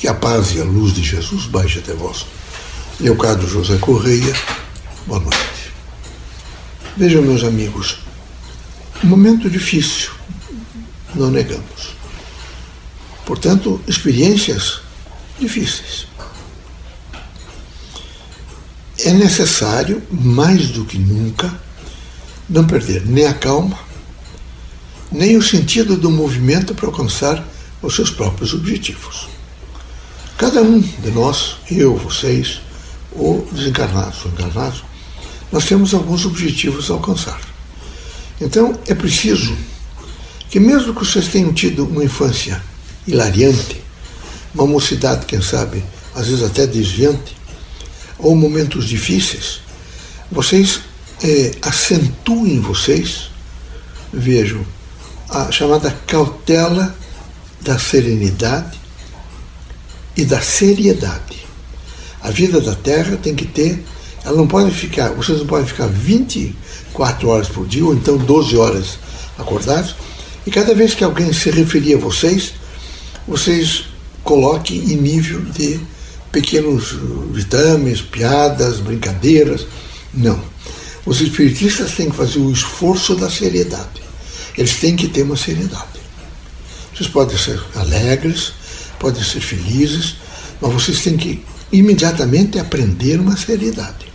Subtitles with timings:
[0.00, 2.24] Que a paz e a luz de Jesus baixe até vós.
[2.98, 4.34] Leocádio José Correia,
[5.06, 5.74] boa noite.
[6.96, 7.98] Vejam, meus amigos,
[9.04, 10.10] um momento difícil,
[11.14, 11.94] não negamos.
[13.26, 14.80] Portanto, experiências
[15.38, 16.06] difíceis.
[19.00, 21.52] É necessário, mais do que nunca,
[22.48, 23.78] não perder nem a calma,
[25.12, 27.46] nem o sentido do movimento para alcançar
[27.82, 29.28] os seus próprios objetivos.
[30.40, 32.62] Cada um de nós, eu, vocês,
[33.12, 34.82] ou desencarnados ou encarnados,
[35.52, 37.38] nós temos alguns objetivos a alcançar.
[38.40, 39.54] Então é preciso
[40.48, 42.58] que, mesmo que vocês tenham tido uma infância
[43.06, 43.82] hilariante,
[44.54, 45.84] uma mocidade, quem sabe,
[46.14, 47.36] às vezes até desviante,
[48.18, 49.60] ou momentos difíceis,
[50.32, 50.80] vocês
[51.22, 53.30] é, acentuem em vocês,
[54.10, 54.64] vejam,
[55.28, 56.96] a chamada cautela
[57.60, 58.79] da serenidade
[60.16, 61.46] e da seriedade.
[62.22, 63.82] A vida da Terra tem que ter,
[64.24, 68.56] ela não pode ficar, vocês não podem ficar 24 horas por dia, ou então 12
[68.56, 68.98] horas
[69.38, 69.96] acordados,
[70.46, 72.52] e cada vez que alguém se referir a vocês,
[73.26, 73.84] vocês
[74.22, 75.80] coloquem em nível de
[76.32, 76.96] pequenos
[77.32, 79.66] vitames, piadas, brincadeiras.
[80.12, 80.40] Não.
[81.04, 84.02] Os espiritistas têm que fazer o esforço da seriedade.
[84.56, 86.00] Eles têm que ter uma seriedade.
[86.94, 88.52] Vocês podem ser alegres,
[89.00, 90.16] podem ser felizes,
[90.60, 94.06] mas vocês têm que imediatamente aprender uma seriedade.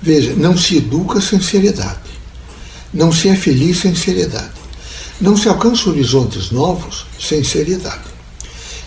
[0.00, 2.08] Veja, não se educa sem seriedade.
[2.94, 4.52] Não se é feliz sem seriedade.
[5.20, 8.04] Não se alcança horizontes novos sem seriedade.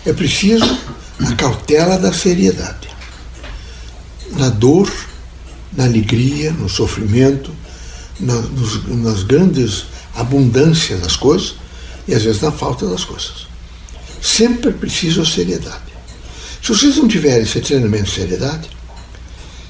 [0.06, 0.78] É preciso
[1.20, 2.88] a cautela da seriedade.
[4.32, 4.90] Na dor,
[5.76, 7.52] na alegria, no sofrimento,
[8.18, 9.84] na, nos, nas grandes
[10.14, 11.56] abundâncias das coisas
[12.08, 13.51] e às vezes na falta das coisas.
[14.22, 15.92] Sempre preciso seriedade.
[16.62, 18.70] Se vocês não tiverem esse treinamento de seriedade,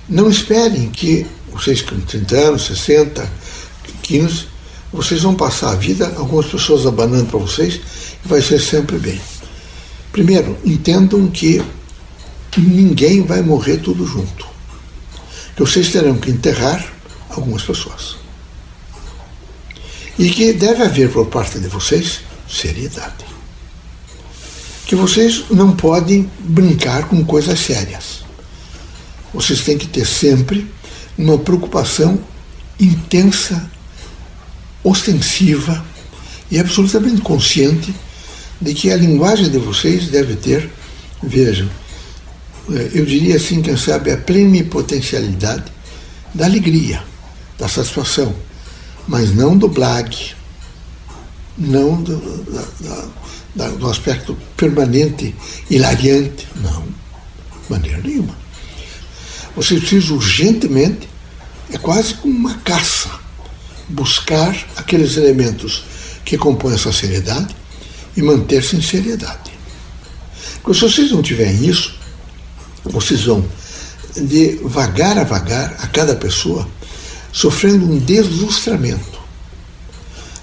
[0.07, 3.33] não esperem que vocês com 30 anos, 60,
[4.03, 4.45] 15,
[4.93, 7.81] vocês vão passar a vida, algumas pessoas abanando para vocês,
[8.23, 9.19] e vai ser sempre bem.
[10.13, 11.63] Primeiro, entendam que
[12.59, 14.47] ninguém vai morrer tudo junto.
[15.57, 16.93] Que vocês terão que enterrar
[17.31, 18.17] algumas pessoas.
[20.19, 23.32] E que deve haver por parte de vocês seriedade
[24.93, 28.23] que vocês não podem brincar com coisas sérias.
[29.33, 30.71] Vocês têm que ter sempre
[31.17, 32.23] uma preocupação
[32.79, 33.71] intensa,
[34.85, 35.83] ostensiva
[36.51, 37.95] e absolutamente consciente
[38.61, 40.71] de que a linguagem de vocês deve ter,
[41.23, 41.71] vejam,
[42.71, 45.73] eh, eu diria assim, quem sabe, a plenipotencialidade
[46.35, 47.03] da alegria,
[47.59, 48.35] da satisfação,
[49.09, 50.35] mas não do blag,
[51.57, 52.19] não do,
[52.53, 53.09] da, da,
[53.55, 55.35] do aspecto permanente,
[55.69, 56.49] hilariante.
[56.57, 58.37] Não, de maneira nenhuma.
[59.55, 61.09] Você precisa urgentemente,
[61.71, 63.11] é quase como uma caça,
[63.89, 65.85] buscar aqueles elementos
[66.25, 67.55] que compõem essa seriedade
[68.17, 69.53] e manter-se em seriedade.
[70.63, 71.95] Porque se vocês não tiverem isso,
[72.85, 73.45] vocês vão,
[74.17, 76.69] de vagar a vagar, a cada pessoa,
[77.33, 79.21] sofrendo um deslustramento.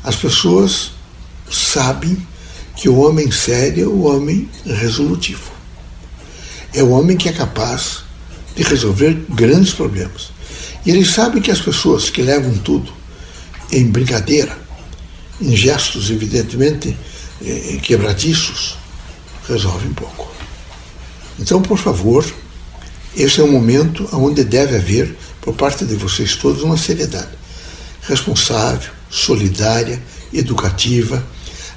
[0.03, 0.91] As pessoas
[1.49, 2.17] sabem
[2.79, 5.51] que o homem sério é o homem resolutivo.
[6.73, 8.03] É o homem que é capaz
[8.55, 10.31] de resolver grandes problemas.
[10.85, 12.89] E ele sabe que as pessoas que levam tudo
[13.69, 14.57] em brincadeira,
[15.41, 16.95] em gestos evidentemente
[17.45, 18.77] eh, quebradiços,
[19.45, 20.31] resolvem pouco.
[21.37, 22.25] Então, por favor,
[23.13, 27.37] esse é um momento onde deve haver, por parte de vocês todos, uma seriedade
[28.03, 30.01] responsável, solidária,
[30.31, 31.21] educativa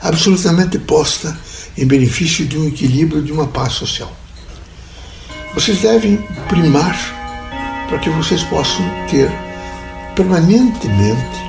[0.02, 1.36] absolutamente posta
[1.78, 4.12] em benefício de um equilíbrio, de uma paz social.
[5.54, 6.16] Vocês devem
[6.48, 6.96] primar
[7.88, 9.30] para que vocês possam ter
[10.16, 11.42] permanentemente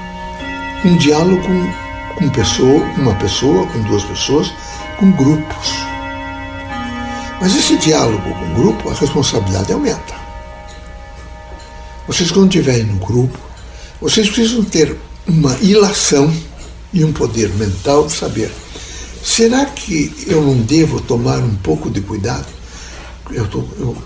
[0.86, 1.42] um diálogo
[2.18, 4.54] com, pessoa, uma pessoa, com duas pessoas,
[5.00, 5.72] com grupos.
[7.42, 10.14] Mas esse diálogo com grupo, a responsabilidade aumenta.
[12.08, 13.40] Vocês, quando estiverem no grupo,
[14.02, 16.34] vocês precisam ter uma ilação
[16.94, 18.52] e um poder mental de saber:
[19.24, 22.48] será que eu não devo tomar um pouco de cuidado?
[23.32, 23.98] Eu, tô, eu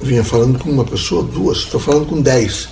[0.00, 2.68] vinha falando com uma pessoa, duas, estou falando com dez.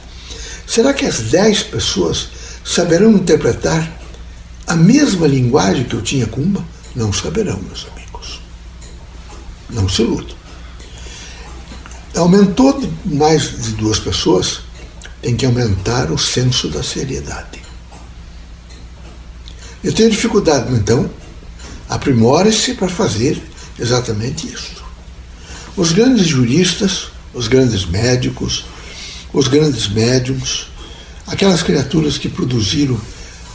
[0.67, 2.29] Será que as dez pessoas
[2.65, 4.01] saberão interpretar
[4.67, 6.65] a mesma linguagem que eu tinha com uma?
[6.97, 8.41] Não saberão, meus amigos.
[9.69, 10.35] Não se iludam.
[12.17, 14.61] Aumentou mais de duas pessoas,
[15.21, 17.64] tem que aumentar o senso da seriedade.
[19.85, 21.11] Eu tenho dificuldade, então,
[21.91, 23.41] aprimore-se para fazer
[23.79, 24.83] exatamente isso.
[25.77, 28.65] Os grandes juristas, os grandes médicos,
[29.31, 30.69] os grandes médiums,
[31.27, 32.99] aquelas criaturas que produziram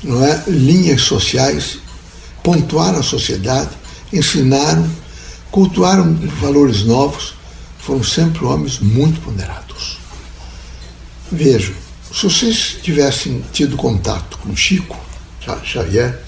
[0.03, 1.79] não é, linhas sociais,
[2.43, 3.71] pontuaram a sociedade,
[4.13, 4.87] ensinaram,
[5.49, 7.33] cultuaram valores novos,
[7.79, 9.97] foram sempre homens muito ponderados.
[11.31, 11.73] Vejo,
[12.13, 15.08] se vocês tivessem tido contato com Chico
[15.63, 16.19] Xavier,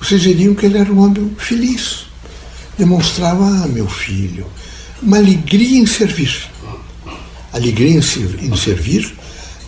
[0.00, 2.06] vocês veriam que ele era um homem feliz.
[2.78, 4.46] Demonstrava, ah, meu filho,
[5.02, 6.50] uma alegria em servir.
[7.52, 8.02] Alegria em,
[8.56, 9.16] servir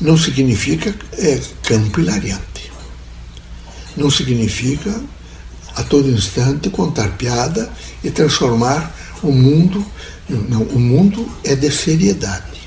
[0.00, 2.70] não significa é, campo hilariante.
[3.96, 4.94] Não significa
[5.74, 7.70] a todo instante contar piada
[8.04, 9.84] e transformar o mundo.
[10.28, 12.58] Não, o mundo é de seriedade.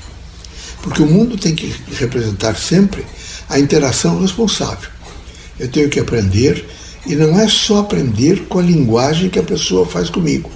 [0.82, 3.06] Porque o mundo tem que representar sempre
[3.48, 4.90] a interação responsável.
[5.58, 6.64] Eu tenho que aprender,
[7.06, 10.50] e não é só aprender com a linguagem que a pessoa faz comigo.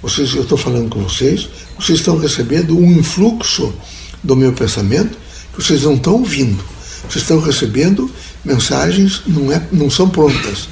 [0.00, 1.48] Vocês, eu estou falando com vocês,
[1.78, 3.74] vocês estão recebendo um influxo
[4.22, 5.18] do meu pensamento
[5.52, 6.62] que vocês não estão ouvindo.
[7.08, 8.10] Vocês estão recebendo
[8.44, 10.68] mensagens, não, é, não são prontas,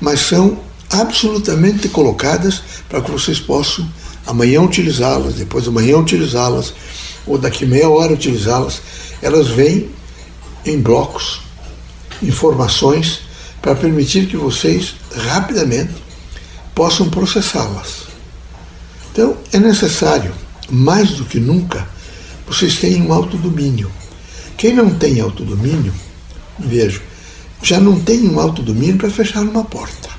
[0.00, 0.58] mas são
[0.90, 3.88] absolutamente colocadas para que vocês possam
[4.26, 6.74] amanhã utilizá-las, depois de amanhã utilizá-las,
[7.26, 8.80] ou daqui meia hora utilizá-las.
[9.20, 9.88] Elas vêm
[10.64, 11.40] em blocos,
[12.22, 13.20] informações,
[13.60, 15.92] para permitir que vocês rapidamente
[16.74, 18.06] possam processá-las.
[19.12, 20.32] Então, é necessário,
[20.70, 21.86] mais do que nunca,
[22.46, 23.90] vocês tenham um autodomínio.
[24.56, 25.92] Quem não tem autodomínio,
[26.58, 27.02] vejo,
[27.62, 30.10] já não tem um autodomínio para fechar uma porta.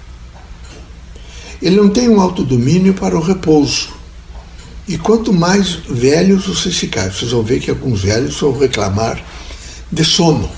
[1.61, 3.93] Ele não tem um autodomínio para o repouso.
[4.87, 9.23] E quanto mais velhos vocês ficarem, vocês vão ver que alguns velhos vão reclamar
[9.91, 10.49] de sono.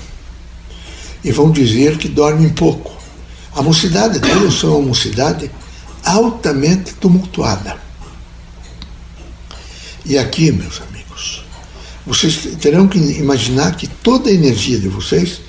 [1.26, 2.96] E vão dizer que dormem pouco.
[3.52, 5.50] A mocidade deles são uma mocidade
[6.04, 7.76] altamente tumultuada.
[10.04, 11.44] E aqui, meus amigos,
[12.06, 15.40] vocês terão que imaginar que toda a energia de vocês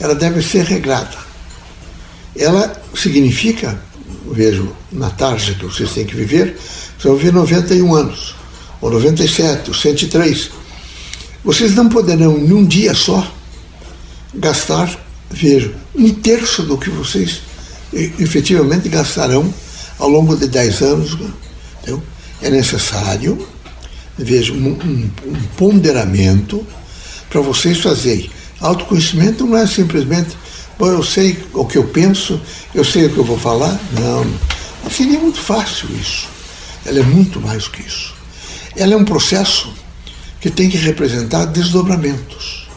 [0.00, 1.16] ela deve ser regrada.
[2.36, 3.80] Ela significa,
[4.32, 6.58] vejo na tarja que vocês têm que viver,
[6.98, 8.34] você vai viver 91 anos,
[8.80, 10.50] ou 97, ou 103.
[11.44, 13.32] Vocês não poderão, num dia só,
[14.34, 17.42] gastar, vejo, um terço do que vocês
[17.92, 19.52] efetivamente gastarão
[19.98, 21.16] ao longo de 10 anos.
[21.82, 22.02] Então,
[22.42, 23.46] é necessário,
[24.18, 26.66] vejo, um, um, um ponderamento
[27.28, 28.30] para vocês fazerem.
[28.60, 30.36] Autoconhecimento não é simplesmente,
[30.78, 32.40] bom, eu sei o que eu penso,
[32.74, 33.78] eu sei o que eu vou falar.
[33.98, 36.28] Não, seria muito fácil isso.
[36.84, 38.14] Ela é muito mais que isso.
[38.76, 39.72] Ela é um processo
[40.40, 42.69] que tem que representar desdobramentos.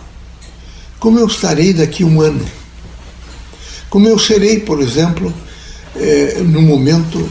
[1.04, 2.50] Como eu estarei daqui um ano?
[3.90, 5.34] Como eu serei, por exemplo,
[5.98, 7.30] é, no momento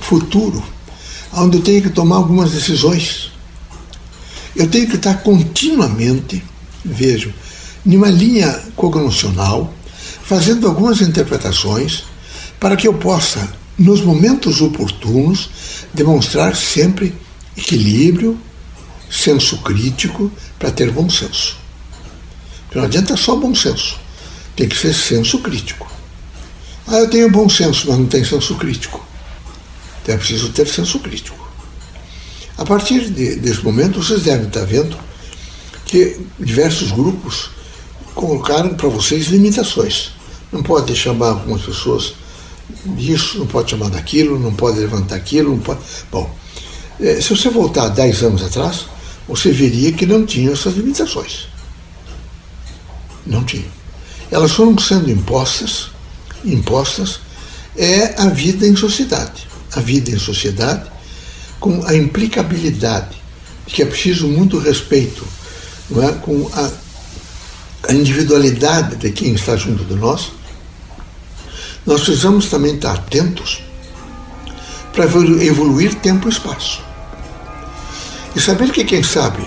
[0.00, 0.62] futuro,
[1.32, 3.32] onde eu tenho que tomar algumas decisões.
[4.54, 6.44] Eu tenho que estar continuamente,
[6.84, 7.32] vejo,
[7.82, 9.72] numa linha cognocional,
[10.22, 12.04] fazendo algumas interpretações
[12.60, 15.48] para que eu possa nos momentos oportunos,
[15.94, 17.14] demonstrar sempre
[17.56, 18.38] equilíbrio,
[19.10, 21.64] senso crítico, para ter bom senso.
[22.76, 23.98] Não adianta só bom senso,
[24.54, 25.90] tem que ser senso crítico.
[26.86, 29.02] Ah, eu tenho bom senso, mas não tenho senso crítico.
[30.02, 31.50] Então é preciso ter senso crítico.
[32.58, 34.94] A partir de, desse momento, vocês devem estar vendo
[35.86, 37.48] que diversos grupos
[38.14, 40.10] colocaram para vocês limitações.
[40.52, 42.12] Não pode chamar algumas pessoas
[42.84, 45.80] disso, não pode chamar daquilo, não pode levantar aquilo, não pode.
[46.12, 46.30] Bom,
[47.00, 48.84] é, se você voltar 10 anos atrás,
[49.26, 51.55] você veria que não tinha essas limitações.
[53.26, 53.66] Não tinha.
[54.30, 55.90] Elas foram sendo impostas,
[56.44, 57.20] impostas,
[57.76, 59.46] é a vida em sociedade.
[59.74, 60.90] A vida em sociedade
[61.58, 63.16] com a implicabilidade,
[63.66, 65.26] que é preciso muito respeito,
[65.90, 66.12] não é?
[66.12, 66.70] com a,
[67.88, 70.32] a individualidade de quem está junto de nós,
[71.84, 73.62] nós precisamos também estar atentos
[74.92, 76.82] para evoluir tempo e espaço.
[78.34, 79.42] E saber que, quem sabe,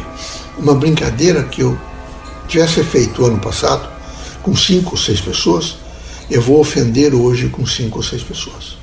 [0.57, 1.79] uma brincadeira que eu
[2.49, 3.87] tivesse feito ano passado
[4.41, 5.75] com cinco ou seis pessoas,
[6.29, 8.77] eu vou ofender hoje com cinco ou seis pessoas.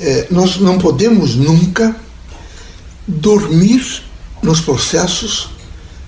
[0.00, 1.94] É, nós não podemos nunca
[3.06, 4.02] dormir
[4.42, 5.48] nos processos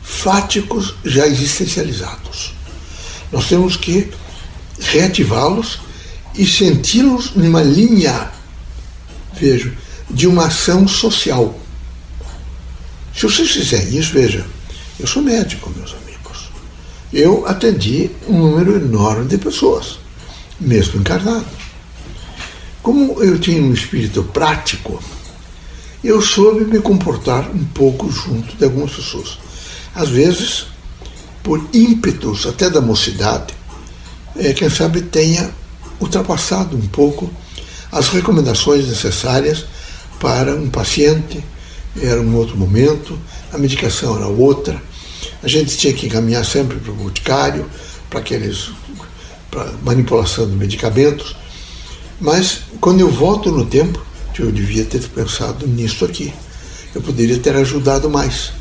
[0.03, 2.55] fáticos já existencializados.
[3.33, 4.11] Nós temos que
[4.79, 5.81] reativá-los
[6.35, 8.31] e senti-los numa linha,
[9.35, 9.73] vejo,
[10.09, 11.59] de uma ação social.
[13.15, 14.47] Se vocês fizerem isso, veja,
[15.01, 16.51] eu sou médico, meus amigos.
[17.13, 19.99] Eu atendi um número enorme de pessoas,
[20.61, 21.47] mesmo encarnado.
[22.83, 25.03] Como eu tinha um espírito prático,
[26.05, 29.39] eu soube me comportar um pouco junto de algumas pessoas.
[29.95, 30.67] Às vezes,
[31.43, 33.55] por ímpetos até da mocidade,
[34.37, 35.51] é, quem sabe tenha
[35.99, 37.31] ultrapassado um pouco
[37.91, 39.65] as recomendações necessárias
[40.19, 41.43] para um paciente,
[42.01, 43.19] era um outro momento,
[43.53, 44.81] a medicação era outra,
[45.43, 47.69] a gente tinha que encaminhar sempre para o boticário,
[48.09, 48.71] para aqueles
[49.51, 51.35] para manipulação de medicamentos.
[52.21, 54.01] Mas quando eu volto no tempo,
[54.39, 56.33] eu devia ter pensado nisso aqui.
[56.95, 58.53] Eu poderia ter ajudado mais.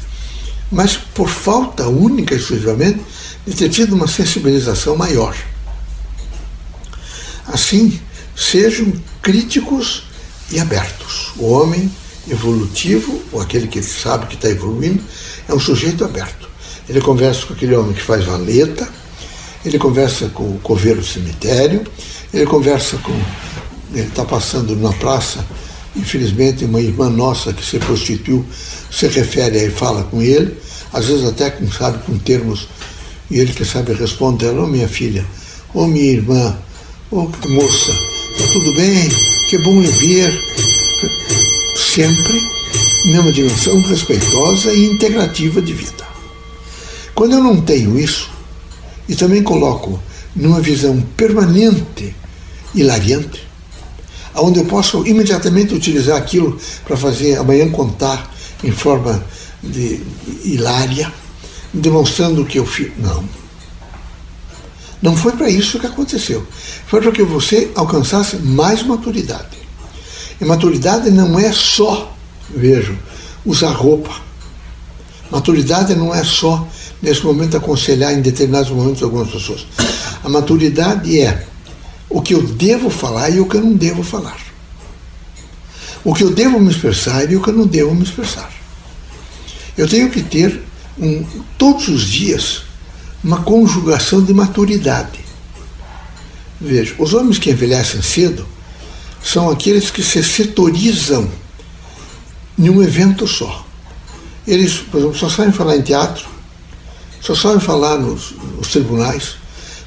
[0.72, 3.00] Mas por falta única e exclusivamente
[3.46, 5.36] de ter tido uma sensibilização maior.
[7.48, 8.00] Assim,
[8.36, 10.04] sejam críticos
[10.52, 11.32] e abertos.
[11.38, 11.92] O homem
[12.30, 15.04] evolutivo, ou aquele que sabe que está evoluindo,
[15.48, 16.49] é um sujeito aberto.
[16.90, 18.90] Ele conversa com aquele homem que faz valeta,
[19.64, 21.84] ele conversa com o coveiro do cemitério,
[22.34, 23.14] ele conversa com.
[23.94, 25.46] Ele está passando na praça,
[25.96, 28.46] infelizmente, uma irmã nossa que se prostituiu
[28.92, 30.56] se refere e fala com ele,
[30.92, 32.68] às vezes até, quem sabe, com termos,
[33.30, 35.26] e ele que sabe responde ela, ô oh, minha filha,
[35.74, 36.58] ô oh, minha irmã,
[37.12, 37.92] ô oh, moça,
[38.32, 39.10] está tudo bem?
[39.50, 40.32] Que bom lhe ver.
[41.76, 42.42] Sempre
[43.06, 46.09] numa dimensão respeitosa e integrativa de vida.
[47.20, 48.30] Quando eu não tenho isso,
[49.06, 50.02] e também coloco
[50.34, 52.16] numa visão permanente,
[52.74, 53.46] hilariante,
[54.36, 58.34] onde eu posso imediatamente utilizar aquilo para fazer amanhã contar
[58.64, 59.22] em forma
[59.62, 60.02] de
[60.46, 61.12] hilária,
[61.74, 62.94] demonstrando que eu fiz.
[62.98, 63.22] Não.
[65.02, 66.48] Não foi para isso que aconteceu.
[66.88, 69.58] Foi para que você alcançasse mais maturidade.
[70.40, 72.16] E maturidade não é só,
[72.50, 72.98] vejo,
[73.46, 74.22] usar roupa.
[75.30, 76.66] Maturidade não é só
[77.02, 79.66] nesse momento, aconselhar em determinados momentos algumas pessoas.
[80.24, 81.46] A maturidade é
[82.10, 84.38] o que eu devo falar e o que eu não devo falar.
[86.04, 88.52] O que eu devo me expressar e o que eu não devo me expressar.
[89.78, 90.62] Eu tenho que ter
[90.98, 91.24] um,
[91.58, 92.64] todos os dias
[93.24, 95.20] uma conjugação de maturidade.
[96.60, 98.46] Veja, os homens que envelhecem cedo
[99.24, 101.30] são aqueles que se setorizam
[102.58, 103.66] em um evento só.
[104.48, 106.28] Eles, por exemplo, só sabem falar em teatro,
[107.22, 109.36] só sabem falar nos, nos tribunais,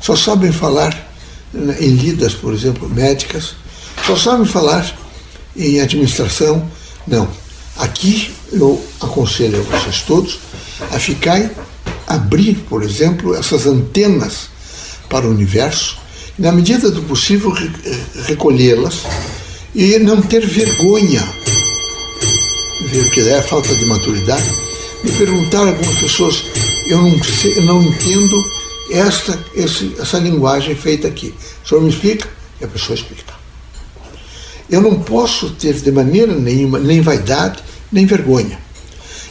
[0.01, 1.13] só sabem falar
[1.81, 3.55] em lidas, por exemplo, médicas,
[4.07, 4.95] só sabem falar
[5.57, 6.69] em administração.
[7.07, 7.29] Não.
[7.77, 10.39] Aqui eu aconselho a vocês todos
[10.91, 11.51] a ficar,
[12.07, 14.49] abrir, por exemplo, essas antenas
[15.09, 15.99] para o universo,
[16.39, 17.53] e, na medida do possível
[18.27, 19.03] recolhê-las
[19.75, 21.23] e não ter vergonha,
[22.91, 24.51] ver que é a falta de maturidade,
[25.05, 26.45] e perguntar a algumas pessoas
[26.87, 28.51] eu não, sei, não entendo
[28.91, 31.35] esta, esse, essa linguagem feita aqui.
[31.65, 32.29] O senhor me explica?
[32.61, 33.33] E a pessoa explica.
[34.69, 38.59] Eu não posso ter de maneira nenhuma nem vaidade, nem vergonha.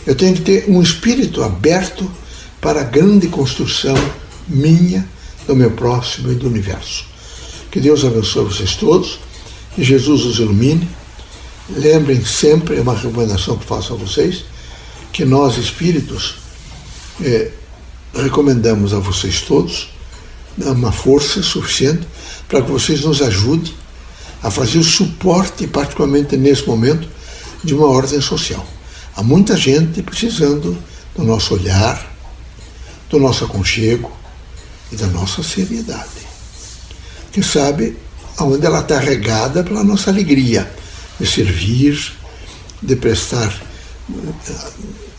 [0.05, 2.10] Eu tenho que ter um espírito aberto
[2.60, 3.96] para a grande construção
[4.48, 5.08] minha,
[5.48, 7.05] do meu próximo e do universo.
[7.72, 9.20] Que Deus abençoe vocês todos,
[9.75, 10.88] que Jesus os ilumine.
[11.70, 14.43] Lembrem sempre, é uma recomendação que faço a vocês,
[15.12, 16.40] que nós espíritos
[17.22, 17.51] é,
[18.13, 19.89] recomendamos a vocês todos
[20.58, 22.08] uma força suficiente
[22.48, 23.74] para que vocês nos ajudem
[24.44, 27.08] a fazer o suporte, particularmente nesse momento,
[27.63, 28.65] de uma ordem social.
[29.15, 30.77] Há muita gente precisando
[31.15, 32.12] do nosso olhar,
[33.10, 34.12] do nosso aconchego
[34.91, 36.10] e da nossa seriedade.
[37.32, 37.98] Quem sabe
[38.38, 40.70] aonde ela está regada pela nossa alegria
[41.20, 42.13] de servir,
[42.82, 43.53] de prestar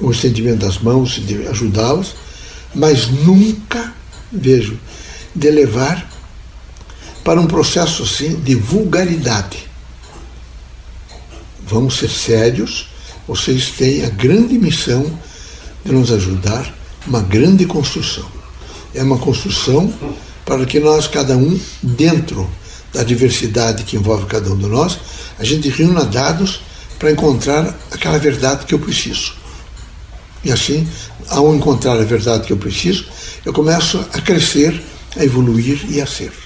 [0.00, 2.14] o estendimento das mãos, de ajudá-los,
[2.74, 3.92] mas nunca,
[4.30, 4.78] vejo,
[5.34, 6.10] de levar
[7.24, 9.68] para um processo assim de vulgaridade.
[11.66, 12.88] Vamos ser sérios,
[13.26, 15.18] vocês têm a grande missão
[15.84, 16.72] de nos ajudar,
[17.06, 18.26] uma grande construção.
[18.94, 19.92] É uma construção
[20.44, 22.48] para que nós, cada um, dentro
[22.92, 24.98] da diversidade que envolve cada um de nós,
[25.38, 26.60] a gente reúna dados
[26.98, 29.34] para encontrar aquela verdade que eu preciso.
[30.44, 30.88] E assim,
[31.28, 33.06] ao encontrar a verdade que eu preciso,
[33.44, 34.80] eu começo a crescer,
[35.16, 36.41] a evoluir e a ser.